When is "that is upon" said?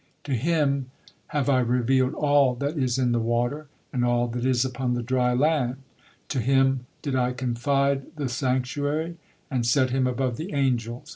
4.29-4.95